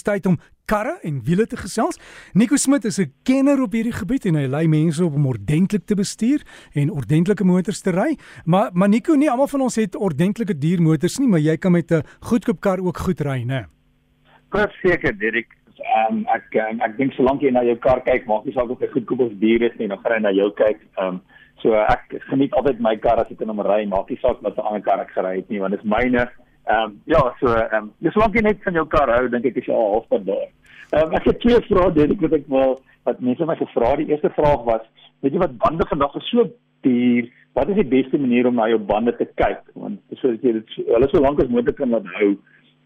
dis 0.00 0.08
tyd 0.08 0.26
om 0.26 0.38
karre 0.70 0.98
en 1.06 1.20
wiele 1.26 1.46
te 1.50 1.58
gesels. 1.58 1.98
Nico 2.34 2.56
Smit 2.56 2.84
is 2.84 2.98
'n 2.98 3.12
kenner 3.24 3.60
op 3.60 3.72
hierdie 3.72 3.92
gebied 3.92 4.26
en 4.26 4.34
hy 4.34 4.46
lei 4.46 4.66
mense 4.68 5.04
op 5.04 5.14
om 5.14 5.26
ordentlik 5.26 5.84
te 5.86 5.94
bestuur 5.94 6.40
en 6.74 6.90
ordentlike 6.90 7.44
motors 7.44 7.82
te 7.82 7.90
ry. 7.90 8.16
Maar 8.44 8.70
maar 8.72 8.88
Nico, 8.88 9.14
nie 9.14 9.30
almal 9.30 9.48
van 9.48 9.60
ons 9.60 9.76
het 9.76 9.96
ordentlike 9.96 10.58
duur 10.58 10.80
motors 10.82 11.18
nie, 11.18 11.28
maar 11.28 11.40
jy 11.40 11.56
kan 11.56 11.72
met 11.72 11.90
'n 11.90 12.02
goedkoop 12.20 12.60
kar 12.60 12.78
ook 12.78 12.96
goed 12.96 13.20
ry, 13.20 13.44
né? 13.44 13.66
Verseker, 14.50 15.18
Dirk. 15.18 15.58
Um, 16.08 16.26
ek 16.26 16.54
um, 16.54 16.80
ek 16.80 16.96
dink 16.96 17.12
solank 17.12 17.40
jy 17.40 17.50
na 17.50 17.62
jou 17.62 17.76
kar 17.76 18.00
kyk, 18.02 18.26
maak 18.26 18.44
nie 18.44 18.52
saak 18.52 18.70
of 18.70 18.78
dit 18.78 18.90
goedkoop 18.90 19.20
of 19.20 19.32
duur 19.32 19.62
is 19.62 19.78
nie, 19.78 19.88
dan 19.88 19.98
gaan 19.98 20.12
jy 20.12 20.20
na 20.20 20.30
jou 20.30 20.50
kyk. 20.52 20.78
Um, 20.98 21.20
so 21.62 21.72
ek 21.74 22.20
geniet 22.30 22.52
altyd 22.52 22.80
my 22.80 22.96
kar 22.96 23.18
as 23.18 23.30
ek 23.30 23.40
in 23.40 23.48
hom 23.48 23.60
ry, 23.60 23.86
maak 23.86 24.08
nie 24.10 24.18
saak 24.22 24.42
wat 24.42 24.56
'n 24.56 24.60
ander 24.60 24.82
kar 24.82 25.00
ek 25.00 25.10
gery 25.10 25.36
het 25.36 25.48
nie, 25.50 25.60
want 25.60 25.72
dit 25.72 25.80
is 25.80 25.90
myne. 25.90 26.28
Ehm 26.70 26.84
um, 26.84 27.00
ja, 27.04 27.20
so 27.40 27.46
ehm 27.54 27.74
um, 27.76 27.92
dis 28.04 28.14
lank 28.20 28.36
jy 28.36 28.42
net 28.46 28.62
van 28.62 28.76
jou 28.78 28.86
kar 28.86 29.10
hou, 29.10 29.28
dink 29.32 29.46
ek 29.48 29.56
is 29.58 29.66
jy 29.66 29.74
al 29.74 29.94
halfpad 29.94 30.26
daar. 30.28 30.48
Ehm 30.92 31.06
um, 31.08 31.16
ek 31.18 31.26
het 31.26 31.40
twee 31.42 31.58
vrae 31.66 31.92
dit 31.96 32.12
ek 32.14 32.22
wat 32.26 32.36
ek 32.38 32.46
wil 32.54 32.74
wat 33.08 33.22
mense 33.28 33.48
my 33.48 33.56
gevra 33.58 33.90
het. 33.92 34.02
Die 34.02 34.14
eerste 34.14 34.30
vraag 34.36 34.62
was, 34.68 34.84
weet 35.24 35.34
jy 35.34 35.42
wat 35.42 35.56
bande 35.64 35.86
vandag 35.90 36.14
is 36.20 36.30
so 36.30 36.46
duur? 36.86 37.30
Wat 37.58 37.72
is 37.72 37.80
die 37.80 37.88
beste 37.96 38.20
manier 38.22 38.46
om 38.46 38.60
na 38.60 38.68
jou 38.70 38.78
bande 38.92 39.16
te 39.18 39.26
kyk? 39.42 39.64
Want 39.74 39.98
so 40.20 40.30
dat 40.36 40.46
jy 40.46 40.54
dit 40.60 40.74
hulle 40.92 41.10
so 41.10 41.24
lank 41.24 41.42
as 41.42 41.50
moontlik 41.50 41.80
kan 41.80 41.96
laat 41.96 42.10
hou. 42.20 42.32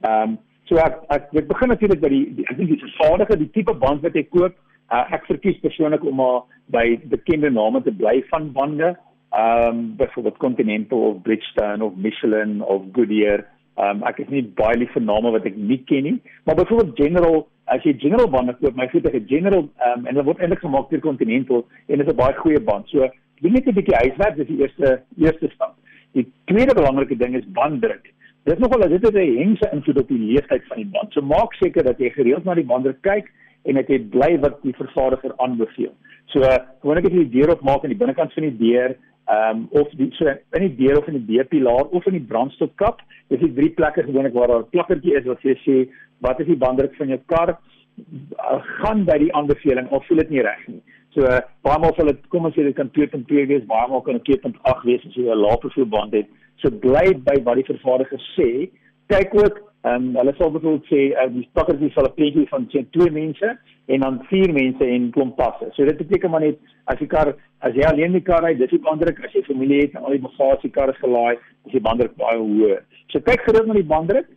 Ehm 0.09 0.35
um, 0.35 0.37
so 0.71 0.81
ek 0.81 1.01
ek 1.19 1.33
ek 1.43 1.51
begin 1.53 1.75
natuurlik 1.75 2.05
by 2.05 2.13
die, 2.15 2.25
die 2.39 2.47
ek 2.49 2.61
dink 2.61 2.73
die 2.73 2.83
vervaardiger, 2.87 3.43
die 3.43 3.53
tipe 3.59 3.75
band 3.87 4.07
wat 4.07 4.17
jy 4.17 4.25
koop. 4.31 4.57
Uh, 4.93 5.05
ek 5.17 5.29
verkies 5.29 5.61
persoonlik 5.65 6.05
om 6.09 6.17
maar 6.21 6.45
by 6.73 6.87
bekende 7.13 7.51
name 7.53 7.85
te 7.85 7.93
bly 7.93 8.23
van 8.31 8.53
bande. 8.57 8.95
Ehm 9.35 9.67
um, 9.69 9.89
byvoorbeeld 9.99 10.41
Continental 10.47 11.11
of 11.11 11.23
Bridgestone 11.27 11.85
of 11.85 11.99
Michelin 12.01 12.63
of 12.63 12.89
Goodyear. 12.93 13.45
Ehm 13.77 14.03
um, 14.03 14.03
ek 14.07 14.21
is 14.23 14.29
nie 14.31 14.43
baie 14.59 14.77
lief 14.79 14.93
vir 14.95 15.03
name 15.03 15.31
wat 15.35 15.47
ek 15.51 15.57
nie 15.59 15.81
ken 15.89 16.05
nie, 16.07 16.19
maar 16.47 16.55
byvoorbeeld 16.61 16.97
General, 17.01 17.41
as 17.75 17.83
jy 17.83 17.97
General 17.99 18.29
bande 18.31 18.55
koop, 18.61 18.77
my 18.79 18.87
voete 18.93 19.11
het 19.11 19.27
General 19.27 19.65
ehm 19.65 19.99
um, 19.99 20.07
en 20.07 20.15
hulle 20.15 20.27
word 20.29 20.43
eintlik 20.43 20.63
gemaak 20.63 20.91
deur 20.91 21.03
Continental 21.03 21.65
en 21.89 21.99
dit 21.99 22.07
is 22.07 22.13
'n 22.13 22.17
baie 22.17 22.37
goeie 22.39 22.61
band. 22.61 22.89
So, 22.89 23.09
doen 23.43 23.53
net 23.53 23.67
'n 23.67 23.75
bietjie 23.75 23.99
huiswerk, 24.03 24.37
dis 24.37 24.47
die 24.47 24.61
eerste 24.63 25.01
eerste 25.19 25.51
stap. 25.55 25.75
Die 26.13 26.27
tweede 26.47 26.75
belangrike 26.75 27.17
ding 27.17 27.35
is 27.35 27.53
banddruk. 27.59 28.13
Dit 28.45 28.59
nogal 28.59 28.89
dit 28.89 29.03
het 29.03 29.15
'n 29.15 29.39
hengse 29.39 29.71
invloed 29.73 30.01
op 30.03 30.09
die 30.09 30.19
leeftyd 30.19 30.63
van 30.69 30.77
die 30.77 30.91
band. 30.95 31.13
So 31.13 31.21
maak 31.21 31.55
seker 31.55 31.83
dat 31.83 31.99
jy 31.99 32.11
gereeld 32.11 32.45
na 32.45 32.55
die 32.55 32.71
banddruk 32.73 33.03
kyk 33.03 33.27
en 33.65 33.75
dat 33.75 33.89
jy 33.89 33.99
bly 33.99 34.39
wat 34.39 34.63
die 34.63 34.75
vervaardiger 34.77 35.33
aanbeveel. 35.37 35.93
So, 36.27 36.41
gewoonlik 36.81 37.07
as 37.07 37.13
jy 37.13 37.27
die 37.29 37.41
deur 37.41 37.51
oopmaak 37.55 37.85
aan 37.85 37.95
die 37.95 37.99
binnekant 37.99 38.33
van 38.33 38.43
die 38.43 38.59
deur, 38.59 38.97
ehm 39.25 39.57
um, 39.57 39.69
of 39.81 39.89
die 39.97 40.11
so 40.19 40.29
in 40.29 40.67
die 40.67 40.75
deur 40.77 40.99
of 40.99 41.07
in 41.09 41.25
die 41.27 41.39
D-pilaar 41.43 41.87
of 41.97 42.07
in 42.07 42.19
die 42.19 42.27
brandstofkap. 42.33 43.01
Dis 43.29 43.41
die 43.41 43.55
drie 43.55 43.71
plekke 43.71 44.03
gewoonlik 44.05 44.35
waar 44.35 44.49
daar 44.49 44.65
'n 44.65 44.71
plakkertjie 44.71 45.17
is 45.17 45.25
wat 45.25 45.41
sê 45.41 45.57
sê 45.65 45.77
wat 46.21 46.41
is 46.41 46.47
die 46.47 46.63
banddruk 46.65 46.95
van 46.97 47.09
jou 47.09 47.21
kar? 47.27 47.57
Uh, 47.99 48.61
gaan 48.81 49.05
by 49.05 49.19
die 49.19 49.33
aanbeveling 49.35 49.89
of 49.89 50.07
voel 50.07 50.19
dit 50.19 50.31
nie 50.31 50.43
reg 50.43 50.67
nie. 50.69 50.83
So 51.15 51.23
uh, 51.23 51.41
baie 51.63 51.79
maal 51.79 51.95
sal 51.97 52.07
dit 52.07 52.27
kom 52.29 52.47
as 52.47 52.55
jy 52.55 52.65
dit 52.65 52.77
kan 52.77 52.91
2.2 52.91 53.47
wees, 53.47 53.67
baie 53.67 53.89
maal 53.89 54.03
kan 54.03 54.19
dit 54.19 54.41
2.8 54.43 54.85
wees 54.85 55.07
as 55.07 55.15
jy 55.15 55.29
'n 55.31 55.41
lae 55.41 55.57
profiel 55.63 55.87
band 55.87 56.13
het. 56.13 56.27
So 56.63 56.71
bly 56.71 57.15
by 57.29 57.37
wat 57.45 57.57
die 57.57 57.71
vervaardiger 57.73 58.21
sê. 58.37 58.71
Kyk 59.09 59.35
ook 59.35 59.74
Ehm 59.85 60.05
um, 60.05 60.15
hulle 60.17 60.33
sal 60.37 60.51
byvoorbeeld 60.53 60.87
sê 60.89 61.01
uh, 61.13 61.27
die 61.33 61.43
stokkertjie 61.51 61.91
sal 61.93 62.07
'n 62.09 62.15
prentjie 62.17 62.49
van 62.49 62.63
sien 62.73 62.87
twee 62.91 63.11
mense 63.13 63.49
en 63.95 64.01
dan 64.01 64.15
vier 64.31 64.53
mense 64.53 64.85
en 64.85 65.11
klomp 65.17 65.35
passe. 65.37 65.67
So 65.77 65.85
dit 65.85 65.99
beteken 65.99 66.31
maar 66.31 66.41
net 66.41 66.57
as 66.85 66.99
die 66.99 67.09
kar 67.15 67.35
as 67.61 67.75
jy 67.77 67.85
alleen 67.89 68.17
die 68.17 68.23
kar 68.29 68.41
ry, 68.45 68.55
dis 68.57 68.71
die 68.71 68.81
banddruk 68.87 69.21
as 69.25 69.35
jy 69.37 69.43
familie 69.45 69.83
het 69.83 69.93
en 69.95 70.07
al 70.07 70.17
die 70.17 70.25
bagasie 70.25 70.71
kar 70.71 70.89
is 70.89 71.03
gelaai, 71.03 71.37
is 71.67 71.77
die 71.77 71.85
banddruk 71.89 72.17
baie 72.17 72.39
hoog. 72.39 72.81
So 73.13 73.21
kyk 73.21 73.45
gereeld 73.45 73.69
na 73.69 73.77
die 73.77 73.91
banddruk. 73.93 74.31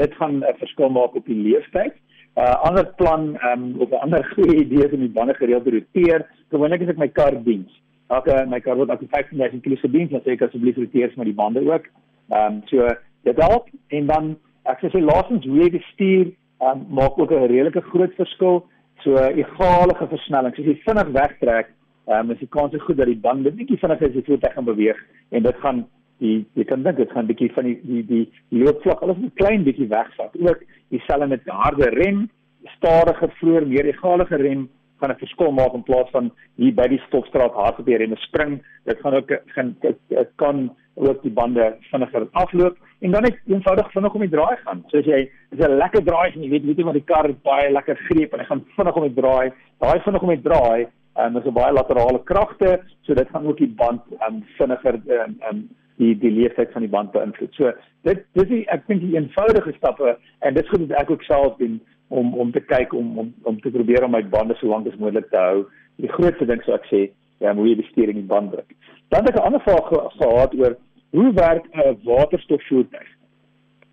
Dit 0.00 0.14
gaan 0.20 0.38
'n 0.38 0.48
uh, 0.48 0.54
verskil 0.62 0.88
maak 0.88 1.20
op 1.20 1.26
die 1.26 1.36
leeftyd. 1.36 1.92
'n 1.92 2.40
uh, 2.40 2.56
Ander 2.70 2.86
plan 2.96 3.36
ehm 3.36 3.52
um, 3.52 3.80
of 3.80 3.90
'n 3.90 4.02
ander 4.08 4.24
goeie 4.34 4.56
idee 4.64 4.86
is 4.88 4.96
om 4.96 5.04
die 5.04 5.16
bande 5.18 5.34
gereeld 5.34 5.64
te 5.64 5.70
roteer. 5.76 6.26
Gewoonlik 6.48 6.82
as 6.82 6.94
ek 6.96 7.02
my 7.04 7.08
kar 7.08 7.36
diens. 7.44 7.76
Uh, 8.08 8.46
my 8.48 8.60
kar 8.60 8.76
word 8.76 8.90
op 8.90 9.04
15000 9.04 9.62
km 9.62 9.76
gediens, 9.84 10.10
dan 10.10 10.24
sê 10.24 10.32
ek 10.32 10.48
asseblief 10.48 10.76
roteer 10.76 11.12
vir 11.12 11.24
die 11.24 11.40
bande 11.42 11.60
ook. 11.60 11.84
Ehm 12.32 12.46
um, 12.46 12.62
so 12.72 12.88
dit 13.24 13.36
help 13.36 13.68
en 13.88 14.06
dan 14.06 14.36
ek 14.64 14.80
sê 14.80 15.00
laasens 15.00 15.46
hoe 15.46 15.58
jy 15.62 15.70
bestuur 15.70 16.26
um, 16.60 16.86
maak 16.88 17.18
ook 17.18 17.32
'n 17.32 17.48
redelike 17.48 17.80
groot 17.90 18.14
verskil. 18.14 18.64
So 19.02 19.16
egalige 19.16 20.06
versnelling. 20.08 20.52
As 20.52 20.64
jy 20.64 20.76
vinnig 20.86 21.08
wegtrek, 21.12 21.66
um, 22.06 22.30
is 22.30 22.38
die 22.38 22.48
kans 22.48 22.72
goed 22.86 22.96
dat 22.96 23.06
die 23.06 23.20
band 23.26 23.44
bietjie 23.44 23.78
vinniger 23.78 24.08
as 24.08 24.14
jy 24.14 24.24
voet 24.26 24.46
gaan 24.54 24.64
beweeg 24.64 24.98
en 25.30 25.42
dit 25.42 25.56
gaan 25.64 25.84
die 26.22 26.44
jy 26.54 26.64
kan 26.64 26.82
dink 26.82 26.96
dit 26.96 27.10
gaan 27.10 27.26
bietjie 27.26 27.50
van 27.52 27.64
die 27.64 27.78
die 27.82 28.04
die, 28.06 28.24
loopvlak 28.50 29.02
alles 29.02 29.18
'n 29.18 29.32
klein 29.40 29.64
bietjie 29.64 29.88
wegvat. 29.88 30.32
Ook 30.40 30.60
dieselfde 30.90 31.26
met 31.26 31.40
harde 31.46 31.90
rem, 31.90 32.28
stadige 32.76 33.28
vroeër 33.40 33.66
meer 33.66 33.86
egalige 33.86 34.36
rem 34.36 34.68
gaan 35.00 35.10
'n 35.10 35.18
verskil 35.18 35.52
maak 35.52 35.74
in 35.74 35.82
plaas 35.82 36.10
van 36.10 36.30
hier 36.56 36.74
by 36.74 36.86
die 36.88 37.02
stofstraat 37.06 37.52
hard 37.52 37.78
op 37.78 37.86
die 37.86 37.96
remme 37.96 38.16
spring. 38.16 38.62
Dit 38.84 39.00
gaan 39.00 39.14
ook 39.14 39.30
gaan 39.46 39.76
dit 39.80 40.28
kan 40.36 40.70
ook 40.94 41.22
die 41.22 41.32
bande 41.32 41.76
vinniger 41.90 42.28
afloop 42.32 42.76
en 43.00 43.10
dan 43.10 43.22
net 43.22 43.38
eenvoudig 43.46 43.92
vinnig 43.92 44.14
om 44.14 44.20
die 44.20 44.30
draai 44.30 44.56
gaan. 44.64 44.84
So 44.88 44.98
as 44.98 45.04
jy 45.04 45.20
is 45.50 45.58
'n 45.58 45.76
lekker 45.76 46.04
draai 46.04 46.32
en 46.34 46.42
jy 46.42 46.50
weet 46.50 46.64
weet 46.64 46.78
jy 46.78 46.84
wat 46.84 47.00
die 47.00 47.10
kar 47.12 47.28
baie 47.42 47.70
lekker 47.70 47.96
greep 47.96 48.32
en 48.32 48.40
hy 48.40 48.46
gaan 48.46 48.64
vinnig 48.76 48.96
om 48.96 49.02
die 49.02 49.20
draai. 49.22 49.52
Daai 49.80 50.00
vinnig 50.00 50.22
om 50.22 50.28
die 50.28 50.42
draai, 50.42 50.86
ehm 51.16 51.36
um, 51.36 51.36
is 51.36 51.46
'n 51.46 51.54
baie 51.54 51.72
laterale 51.72 52.22
kragte, 52.24 52.80
so 53.02 53.14
dit 53.14 53.28
gaan 53.28 53.46
ook 53.46 53.58
die 53.58 53.74
band 53.76 54.02
um, 54.28 54.44
vinniger 54.58 54.94
um, 54.94 55.36
um, 55.50 55.68
die 55.96 56.18
die 56.18 56.30
leeftyd 56.30 56.72
van 56.72 56.82
die 56.82 56.90
band 56.90 57.12
beïnvloed. 57.12 57.54
So 57.54 57.72
dit 58.02 58.24
dis 58.34 58.48
die 58.48 58.64
ek 58.68 58.86
dink 58.86 59.00
die 59.00 59.16
eenvoudige 59.16 59.72
stappe 59.76 60.16
en 60.40 60.54
dit 60.54 60.68
goed 60.68 60.90
ek 60.92 61.10
ook 61.10 61.22
self 61.22 61.56
doen 61.56 61.80
om 62.08 62.34
om 62.34 62.52
te 62.52 62.60
kyk 62.60 62.92
om 62.92 63.18
om 63.18 63.34
om 63.42 63.60
te 63.60 63.70
probeer 63.70 64.04
om 64.04 64.10
my 64.10 64.22
bande 64.28 64.56
so 64.58 64.68
lank 64.68 64.86
as 64.86 64.98
moontlik 64.98 65.30
te 65.30 65.36
hou. 65.36 65.64
Die 65.96 66.08
grootste 66.08 66.46
ding 66.46 66.62
sou 66.62 66.74
ek 66.74 66.86
sê, 66.90 67.10
ja, 67.38 67.52
moet 67.52 67.68
jy 67.68 67.76
die 67.80 67.90
sturing 67.90 68.18
in 68.18 68.26
band 68.26 68.52
druk. 68.52 68.74
Dan 69.08 69.24
het 69.24 69.34
ek 69.34 69.40
'n 69.40 69.46
ander 69.46 69.60
vraag 69.60 69.88
gehad 70.18 70.54
oor 70.54 70.76
hoe 71.10 71.32
werk 71.32 71.64
'n 71.72 71.98
waterstofvoertuig? 72.04 73.08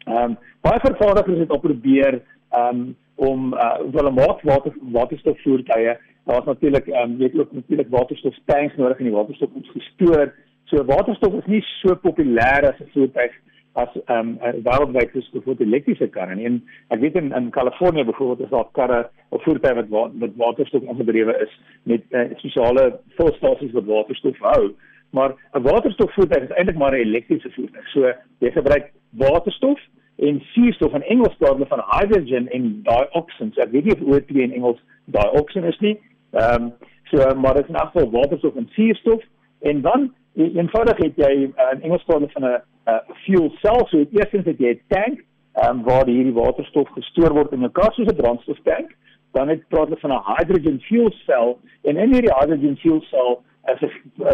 Ehm 0.05 0.17
um, 0.23 0.37
baie 0.61 0.79
vervaardigers 0.79 1.39
het 1.39 1.49
al 1.49 1.59
probeer 1.59 2.21
um, 2.55 2.95
om 3.15 3.53
uh, 3.53 3.77
wel 3.91 4.09
'n 4.09 4.13
maak 4.13 4.41
water 4.41 4.73
waterstofvoertuie. 4.81 5.97
Daar's 6.25 6.45
natuurlik 6.45 6.87
ehm 6.87 7.11
um, 7.11 7.17
jy 7.17 7.23
het 7.23 7.39
ook 7.39 7.51
natuurlik 7.51 7.89
waterstoftanks 7.89 8.75
nodig 8.75 8.97
en 8.97 9.03
die 9.03 9.13
waterstof 9.19 9.49
moet 9.53 9.69
gestoor. 9.73 10.33
So 10.65 10.85
waterstof 10.85 11.33
is 11.33 11.45
nie 11.45 11.61
so 11.61 11.95
populêr 11.95 12.61
as 12.69 12.79
'n 12.79 12.91
voertuig 12.93 13.31
as 13.73 13.89
ehm 14.05 14.35
um, 14.43 14.61
wêreldwyd 14.65 15.13
soos 15.13 15.43
vir 15.45 15.61
elektriese 15.63 16.07
karre. 16.11 16.35
En 16.35 16.61
ek 16.89 16.99
weet 16.99 17.15
in 17.15 17.31
in 17.31 17.49
Kalifornië 17.55 18.03
byvoorbeeld 18.05 18.45
is 18.45 18.53
daar 18.53 18.67
karre 18.71 19.09
of 19.29 19.43
voertuie 19.43 19.85
wat 19.89 20.13
met 20.13 20.35
waterstof 20.35 20.87
aangedrewe 20.87 21.37
is 21.45 21.53
met 21.83 22.03
uh, 22.09 22.27
spesiale 22.37 22.99
volstasies 23.15 23.71
wat 23.71 23.85
waterstof 23.85 24.37
hou. 24.39 24.73
Maar 25.11 25.35
'n 25.53 25.61
waterstofvoertuig 25.61 26.43
is 26.43 26.55
eintlik 26.55 26.77
maar 26.77 26.91
'n 26.91 27.07
elektriese 27.07 27.51
voertuig. 27.51 27.87
So 27.87 28.13
jy 28.39 28.51
gebruik 28.51 28.91
waterstof 29.09 29.79
en 30.15 30.41
suurstof 30.53 30.93
in 30.93 31.03
Engels 31.03 31.35
praat 31.37 31.53
hulle 31.53 31.67
van 31.67 31.83
hydrogen 31.87 32.47
en 32.49 32.81
dioxin. 32.83 33.51
So 33.53 33.61
ek 33.61 33.71
weet 33.71 33.83
nie 33.83 33.93
of 33.93 34.01
O2 34.01 34.35
in 34.35 34.53
Engels 34.53 34.79
dioxin 35.05 35.63
is 35.63 35.79
nie. 35.79 35.99
Ehm 36.31 36.63
um, 36.63 36.73
so 37.03 37.35
maar 37.35 37.53
dit 37.53 37.63
is 37.63 37.69
in 37.69 37.79
geval 37.79 38.11
waterstof 38.11 38.55
en 38.55 38.67
suurstof 38.71 39.23
en 39.61 39.81
dan 39.81 40.13
eenvoudig 40.35 40.97
het 40.97 41.15
jy 41.15 41.31
uh, 41.31 41.71
in 41.73 41.81
Engels 41.81 42.03
praat 42.03 42.31
van 42.31 42.45
'n 42.45 42.61
uh, 42.87 42.99
fuel 43.23 43.51
cell. 43.61 43.85
So 43.89 44.05
eerstens 44.11 44.45
het 44.45 44.57
jy 44.59 44.73
'n 44.73 44.81
tank 44.87 45.23
ehm 45.53 45.77
um, 45.77 45.83
waar 45.83 46.05
hierdie 46.05 46.33
waterstof 46.33 46.89
gestoor 46.89 47.33
word 47.33 47.51
in 47.51 47.63
'n 47.63 47.71
kar 47.71 47.93
soos 47.93 48.07
'n 48.07 48.15
brandstoftank. 48.15 48.95
Dan 49.31 49.49
het 49.49 49.67
praat 49.67 49.87
hulle 49.87 49.99
van 49.99 50.11
'n 50.11 50.35
hydrogen 50.35 50.79
fuel 50.81 51.11
cell 51.25 51.57
en 51.83 51.97
in 51.97 52.13
hierdie 52.13 52.35
hydrogen 52.39 52.77
fuel 52.77 53.01
cell 53.01 53.39
as 53.63 53.81
'n 53.81 53.91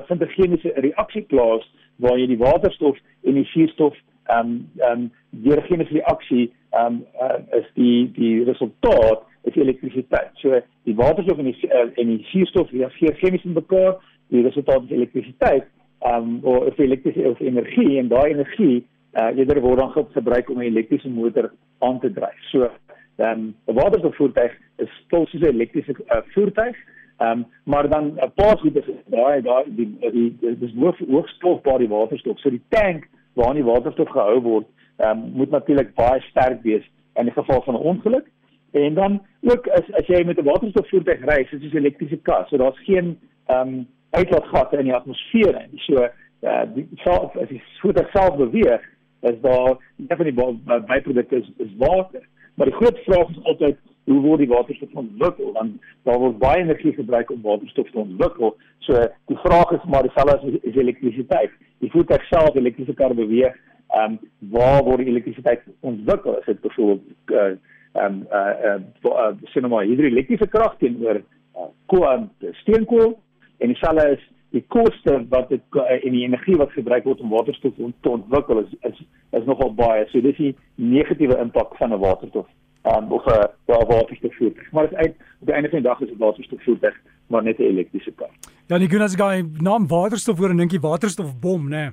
vind 0.08 0.22
'n 0.22 0.28
chemiese 0.28 0.72
reaksie 0.76 1.22
plaas 1.22 1.72
waar 1.96 2.18
jy 2.18 2.28
die 2.28 2.38
waterstof 2.38 2.98
en 3.24 3.34
die 3.34 3.46
suurstof 3.46 3.96
ehm 4.26 4.40
um, 4.40 4.70
ehm 4.78 4.92
um, 4.92 5.12
deur 5.30 5.62
chemiese 5.62 5.94
reaksie 5.94 6.54
ehm 6.72 6.86
um, 6.86 7.06
uh, 7.22 7.60
is 7.60 7.68
die 7.74 8.12
die 8.12 8.44
resultaat 8.44 9.24
is 9.44 9.56
elektrisiteit. 9.56 10.32
So 10.34 10.62
die 10.84 10.96
waterstof 10.96 11.38
en 11.38 11.44
die 11.44 11.68
uh, 11.68 11.90
en 11.96 12.08
die 12.08 12.24
suurstof 12.24 12.72
reageer 12.72 13.16
chemies 13.16 13.44
met 13.44 13.54
mekaar, 13.54 13.96
die 14.28 14.42
resultaat 14.42 14.84
is 14.84 14.90
elektrisiteit 14.90 15.66
um, 16.10 16.40
of 16.44 16.78
elektriese 16.78 17.30
of 17.30 17.40
energie 17.40 17.98
en 18.00 18.08
daai 18.08 18.32
energie 18.32 18.86
uh, 19.14 19.38
eerder 19.38 19.62
word 19.62 19.80
dan 19.80 19.92
gebruik 20.12 20.50
om 20.50 20.58
'n 20.58 20.70
elektriese 20.72 21.10
motor 21.10 21.52
aan 21.80 22.00
te 22.00 22.12
dryf. 22.14 22.44
So 22.52 22.70
dan 23.16 23.40
um, 23.40 23.56
'n 23.66 23.74
waterstofvoertuig 23.74 24.54
is 24.78 24.92
stil 25.06 25.26
soos 25.26 25.42
'n 25.42 25.54
elektriese 25.56 25.96
uh, 26.08 26.22
voertuig 26.34 26.78
Ehm 27.18 27.30
um, 27.30 27.46
maar 27.64 27.90
dan 27.90 28.14
'n 28.16 28.32
paar 28.36 28.58
goed 28.58 28.76
is 28.76 28.86
daai 29.06 29.42
daai 29.42 29.64
die 29.68 29.98
die 30.12 30.58
dis 30.60 30.74
hoog 30.74 30.98
hoogstofbaar 31.10 31.78
die 31.78 31.88
waterstof. 31.88 32.40
So 32.40 32.50
die 32.50 32.62
tank 32.70 33.08
waarin 33.34 33.56
die 33.56 33.72
waterstof 33.72 34.10
gehou 34.10 34.42
word, 34.42 34.66
ehm 34.98 35.10
um, 35.10 35.32
moet 35.34 35.50
natuurlik 35.50 35.94
baie 35.94 36.22
sterk 36.22 36.62
wees 36.62 36.90
in 37.14 37.24
die 37.24 37.34
geval 37.34 37.62
van 37.62 37.74
'n 37.74 37.88
ongeluk. 37.92 38.26
En 38.72 38.94
dan 38.94 39.22
ook 39.42 39.68
as 39.68 39.92
as 39.92 40.08
jy 40.08 40.24
met 40.26 40.40
'n 40.40 40.44
waterstofvoertuig 40.44 41.26
ry, 41.26 41.44
soos 41.44 41.74
'n 41.74 41.78
elektriese 41.78 42.18
kar, 42.18 42.48
so 42.48 42.58
daar's 42.58 42.80
geen 42.80 43.20
ehm 43.46 43.68
um, 43.68 43.88
uitlaatgasse 44.10 44.78
in 44.78 44.90
die 44.90 44.96
atmosfeer 44.96 45.58
nie. 45.72 45.82
So 45.86 46.06
uh, 46.06 46.64
die 46.76 46.88
self 47.04 47.36
as 47.42 47.50
die 47.52 47.62
voertuig 47.82 48.10
self 48.16 48.38
beweeg, 48.40 48.86
is 49.28 49.38
daar 49.42 49.78
definitief 49.96 50.40
baie 50.66 50.82
byprodukte 50.90 51.42
is, 51.42 51.52
is 51.58 51.78
water. 51.78 52.24
Maar 52.56 52.72
die 52.72 52.76
groot 52.76 53.00
vraag 53.06 53.30
is 53.30 53.44
altyd 53.44 53.78
hoe 54.08 54.22
word 54.24 54.40
die 54.40 54.50
waterstof 54.50 54.94
ontwikkel? 54.94 55.52
Want 55.54 55.88
daar 56.08 56.20
word 56.22 56.38
baie 56.42 56.64
energie 56.64 56.94
gebruik 56.96 57.32
om 57.32 57.42
waterstof 57.42 57.90
te 57.92 58.00
ontwikkel. 58.00 58.56
So 58.86 59.08
die 59.32 59.40
vraag 59.44 59.74
is 59.76 59.88
maar 59.92 60.08
dieselfde 60.08 60.38
as 60.38 60.60
is 60.62 60.80
elektrisiteit. 60.80 61.52
Die 61.84 61.92
voertuig 61.92 62.24
self, 62.32 62.54
die 62.56 62.64
elektriese 62.64 62.96
kar 62.98 63.16
beweeg, 63.18 63.58
ehm 63.96 64.18
um, 64.18 64.20
waar 64.54 64.84
word 64.84 65.04
die 65.04 65.12
elektrisiteit 65.12 65.66
ontwikkel? 65.80 66.40
Is 66.40 66.46
dit 66.46 66.62
byvoorbeeld 66.62 67.36
uh 67.42 67.50
ehm 67.98 68.22
uh 68.32 68.56
uh, 68.70 68.80
uh 69.12 69.30
sien 69.54 69.70
maar 69.70 69.86
hidroelektriese 69.86 70.48
krag 70.48 70.76
teenoor 70.78 71.22
uh, 71.56 71.70
kool, 71.86 72.28
steenkool 72.62 73.16
en 73.58 73.74
dieselfde 73.74 74.10
is 74.16 74.24
die 74.56 74.64
koste 74.68 75.26
wat 75.30 75.50
dit 75.50 75.62
uh, 75.76 75.90
en 76.06 76.12
die 76.16 76.24
energie 76.24 76.56
wat 76.56 76.72
gebruik 76.72 77.04
word 77.04 77.20
om 77.22 77.34
waterstof 77.36 77.74
te 77.76 78.10
ontwikkel 78.10 78.64
is 78.64 78.72
is, 78.90 79.04
is 79.32 79.46
nogal 79.46 79.74
baie. 79.76 80.06
So 80.12 80.22
dis 80.22 80.38
die 80.38 80.56
negatiewe 80.76 81.38
impak 81.42 81.76
van 81.78 81.94
'n 81.94 82.00
waterstof 82.00 82.48
um, 82.88 83.12
of 83.12 83.26
'n 83.26 83.30
uh, 83.30 83.44
ja, 83.66 83.86
waterstofvoertuig. 83.86 84.72
Maar 84.72 84.90
dit 84.90 84.98
uit 84.98 85.16
op 85.42 85.46
die 85.46 85.54
einde 85.54 85.70
van 85.70 85.82
die 85.82 85.90
dag 85.90 86.02
is 86.02 86.12
'n 86.12 86.18
waterstofvoertuig 86.18 86.96
maar 87.28 87.44
net 87.44 87.58
'n 87.60 87.64
elektriese 87.64 88.12
kar. 88.12 88.30
Ja, 88.68 88.78
nie 88.78 88.90
genoeg 88.90 89.04
as 89.04 89.16
jy 89.16 89.46
naam 89.60 89.88
waterstof 89.88 90.38
hoor 90.38 90.50
en 90.50 90.58
dink 90.58 90.72
jy 90.72 90.80
waterstofbom, 90.80 91.70
né? 91.70 91.92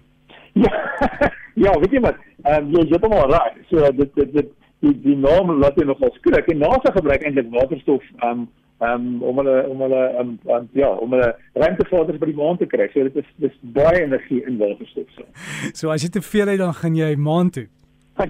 Nee. 0.52 0.64
Ja. 0.64 0.72
ja, 1.64 1.72
weet 1.80 1.90
jy 1.90 2.00
wat? 2.00 2.16
Ehm 2.42 2.64
um, 2.64 2.70
jy 2.70 2.80
jy 2.80 2.92
het 2.92 3.04
hom 3.04 3.12
al 3.12 3.30
reg. 3.30 3.56
So 3.68 3.92
dit 3.92 4.14
dit 4.14 4.32
dit 4.32 4.48
die 4.80 5.00
die 5.00 5.16
naam 5.16 5.58
wat 5.60 5.76
jy 5.76 5.84
nog 5.84 6.02
al 6.02 6.12
skrik 6.14 6.46
en 6.46 6.58
NASA 6.58 6.92
gebruik 6.92 7.22
eintlik 7.22 7.50
waterstof 7.50 8.02
ehm 8.18 8.30
um, 8.30 8.48
um, 8.84 9.22
om 9.22 9.40
hulle 9.40 9.56
om 9.70 9.84
hulle 9.86 10.02
um, 10.20 10.32
um, 10.56 10.68
ja 10.78 10.90
om 11.04 11.14
hulle 11.16 11.30
ruimtevaarders 11.52 12.20
by 12.22 12.30
die 12.30 12.38
maan 12.38 12.58
te 12.60 12.68
kry. 12.70 12.88
So 12.92 13.06
dit 13.08 13.20
is 13.22 13.30
dis 13.46 13.54
baie 13.76 14.02
energie 14.02 14.42
in 14.48 14.58
waterstof 14.62 15.14
so. 15.16 15.28
So 15.80 15.94
as 15.94 16.06
jy 16.06 16.10
te 16.16 16.24
veel 16.24 16.54
het 16.54 16.62
dan 16.62 16.74
gaan 16.80 16.98
jy 16.98 17.14
maan 17.16 17.52
toe. 17.54 17.68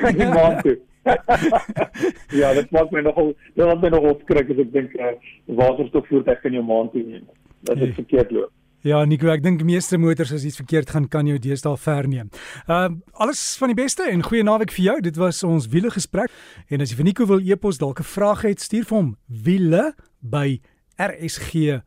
Gaan 0.00 0.18
jy 0.18 0.28
maan 0.30 0.60
toe. 0.62 0.76
ja, 2.40 2.52
dit 2.56 2.70
maak 2.72 2.92
my 2.94 3.02
nogal 3.04 3.32
dit 3.54 3.64
laat 3.64 3.80
my 3.82 3.90
nogal 3.92 4.14
skrik 4.22 4.52
as 4.54 4.60
ek 4.62 4.70
dink 4.76 4.94
uh, 4.96 5.14
waterstofvoertuig 5.60 6.44
kan 6.44 6.54
jou 6.54 6.62
maan 6.64 6.92
toe 6.92 7.02
neem. 7.02 7.24
Dat 7.66 7.80
dit 7.80 7.96
verkeerd 7.98 8.30
loop. 8.36 8.52
Ja, 8.84 8.98
Nico, 9.08 9.30
ek 9.32 9.40
dink 9.40 9.62
meeste 9.64 9.96
motors 9.96 10.28
as 10.36 10.42
iets 10.44 10.58
verkeerd 10.60 10.90
gaan 10.92 11.06
kan 11.08 11.24
jou 11.24 11.38
deesdae 11.40 11.72
verneem. 11.80 12.28
Ehm 12.66 12.92
uh, 12.92 13.00
alles 13.24 13.56
van 13.56 13.72
die 13.72 13.78
beste 13.78 14.04
en 14.12 14.20
goeie 14.26 14.44
naweek 14.44 14.72
vir 14.76 14.84
jou. 14.84 15.00
Dit 15.06 15.16
was 15.16 15.40
ons 15.42 15.70
wiele 15.72 15.88
gesprek 15.90 16.28
en 16.68 16.84
as 16.84 16.90
jy 16.92 16.96
vir 16.98 17.08
Nico 17.08 17.24
wil 17.30 17.40
e-pos 17.40 17.80
dalk 17.80 18.00
'n 18.04 18.04
vraag 18.04 18.44
het, 18.44 18.60
stuur 18.60 18.84
vir 18.84 18.96
hom 18.98 19.16
wiele 19.26 19.94
by 20.20 20.60
rsg.co.za. 21.00 21.80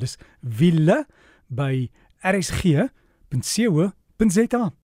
Dis 0.00 0.16
wiele 0.40 1.04
by 1.48 1.90
rsg.co.za. 2.24 2.88